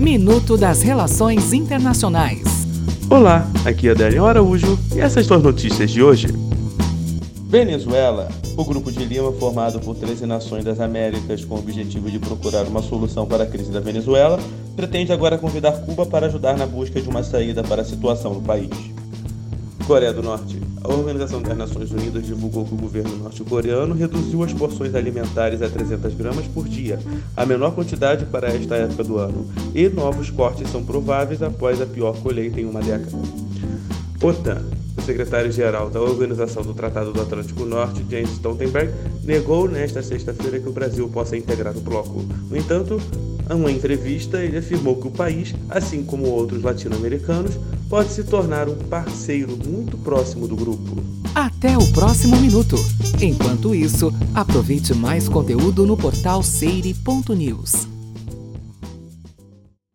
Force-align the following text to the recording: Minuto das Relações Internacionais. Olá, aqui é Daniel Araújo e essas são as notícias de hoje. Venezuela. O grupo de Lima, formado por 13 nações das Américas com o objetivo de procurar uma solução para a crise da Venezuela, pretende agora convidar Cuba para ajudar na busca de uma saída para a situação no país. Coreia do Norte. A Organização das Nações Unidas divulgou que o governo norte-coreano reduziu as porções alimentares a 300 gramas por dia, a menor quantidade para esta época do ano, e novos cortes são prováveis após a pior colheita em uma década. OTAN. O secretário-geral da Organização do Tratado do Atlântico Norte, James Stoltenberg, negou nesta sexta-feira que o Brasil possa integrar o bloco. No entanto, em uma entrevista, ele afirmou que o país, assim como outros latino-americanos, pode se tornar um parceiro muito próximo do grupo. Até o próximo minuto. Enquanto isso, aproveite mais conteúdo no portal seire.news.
Minuto 0.00 0.56
das 0.56 0.80
Relações 0.80 1.52
Internacionais. 1.52 2.40
Olá, 3.10 3.46
aqui 3.66 3.86
é 3.86 3.94
Daniel 3.94 4.24
Araújo 4.24 4.78
e 4.96 4.98
essas 4.98 5.26
são 5.26 5.36
as 5.36 5.42
notícias 5.42 5.90
de 5.90 6.02
hoje. 6.02 6.28
Venezuela. 7.46 8.30
O 8.56 8.64
grupo 8.64 8.90
de 8.90 9.04
Lima, 9.04 9.30
formado 9.32 9.78
por 9.78 9.94
13 9.94 10.24
nações 10.24 10.64
das 10.64 10.80
Américas 10.80 11.44
com 11.44 11.56
o 11.56 11.58
objetivo 11.58 12.10
de 12.10 12.18
procurar 12.18 12.64
uma 12.64 12.80
solução 12.80 13.26
para 13.26 13.44
a 13.44 13.46
crise 13.46 13.70
da 13.70 13.80
Venezuela, 13.80 14.40
pretende 14.74 15.12
agora 15.12 15.36
convidar 15.36 15.72
Cuba 15.84 16.06
para 16.06 16.28
ajudar 16.28 16.56
na 16.56 16.66
busca 16.66 16.98
de 16.98 17.06
uma 17.06 17.22
saída 17.22 17.62
para 17.62 17.82
a 17.82 17.84
situação 17.84 18.32
no 18.32 18.40
país. 18.40 18.70
Coreia 19.86 20.14
do 20.14 20.22
Norte. 20.22 20.69
A 20.82 20.88
Organização 20.88 21.42
das 21.42 21.56
Nações 21.56 21.90
Unidas 21.90 22.24
divulgou 22.24 22.64
que 22.64 22.74
o 22.74 22.76
governo 22.76 23.16
norte-coreano 23.18 23.94
reduziu 23.94 24.42
as 24.42 24.52
porções 24.52 24.94
alimentares 24.94 25.60
a 25.60 25.68
300 25.68 26.14
gramas 26.14 26.46
por 26.46 26.66
dia, 26.66 26.98
a 27.36 27.44
menor 27.44 27.74
quantidade 27.74 28.24
para 28.26 28.48
esta 28.48 28.76
época 28.76 29.04
do 29.04 29.18
ano, 29.18 29.46
e 29.74 29.88
novos 29.88 30.30
cortes 30.30 30.70
são 30.70 30.82
prováveis 30.82 31.42
após 31.42 31.80
a 31.80 31.86
pior 31.86 32.16
colheita 32.22 32.60
em 32.60 32.64
uma 32.64 32.80
década. 32.80 33.16
OTAN. 34.22 34.62
O 34.96 35.02
secretário-geral 35.02 35.88
da 35.88 36.00
Organização 36.00 36.62
do 36.62 36.74
Tratado 36.74 37.10
do 37.12 37.22
Atlântico 37.22 37.64
Norte, 37.64 38.04
James 38.10 38.32
Stoltenberg, 38.32 38.92
negou 39.24 39.66
nesta 39.66 40.02
sexta-feira 40.02 40.60
que 40.60 40.68
o 40.68 40.72
Brasil 40.72 41.08
possa 41.08 41.36
integrar 41.36 41.74
o 41.74 41.80
bloco. 41.80 42.22
No 42.50 42.56
entanto, 42.56 43.00
em 43.50 43.54
uma 43.54 43.70
entrevista, 43.70 44.42
ele 44.42 44.58
afirmou 44.58 44.96
que 44.96 45.08
o 45.08 45.10
país, 45.10 45.54
assim 45.68 46.04
como 46.04 46.26
outros 46.26 46.62
latino-americanos, 46.62 47.54
pode 47.88 48.12
se 48.12 48.22
tornar 48.22 48.68
um 48.68 48.76
parceiro 48.76 49.58
muito 49.66 49.98
próximo 49.98 50.46
do 50.46 50.54
grupo. 50.54 51.02
Até 51.34 51.76
o 51.76 51.92
próximo 51.92 52.36
minuto. 52.36 52.76
Enquanto 53.20 53.74
isso, 53.74 54.12
aproveite 54.34 54.94
mais 54.94 55.28
conteúdo 55.28 55.84
no 55.84 55.96
portal 55.96 56.42
seire.news. 56.42 57.89